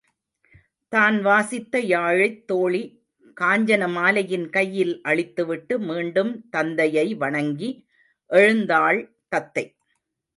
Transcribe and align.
தான் 0.91 1.21
வாசித்த 1.21 1.79
யாழைத் 1.79 2.45
தோழி 2.45 2.81
காஞ்சனமாலையின் 3.41 4.49
கையில் 4.49 5.01
அளித்துவிட்டு 5.01 5.79
மீண்டும் 5.79 6.49
தந்தையை 6.49 7.15
வணங்கி 7.15 7.69
எழுந்தாள் 8.31 9.01
தத்தை. 9.29 9.65